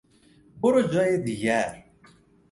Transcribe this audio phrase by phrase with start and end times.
[0.61, 1.83] برو جای دیگر.